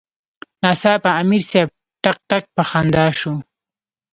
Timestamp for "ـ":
3.35-3.39